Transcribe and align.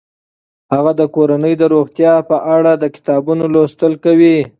هغه 0.73 0.91
د 0.99 1.01
کورنۍ 1.15 1.53
د 1.57 1.63
روغتیا 1.73 2.13
په 2.29 2.37
اړه 2.55 2.71
د 2.77 2.85
کتابونو 2.95 3.43
لوستل 3.53 3.93
کوي. 4.03 4.37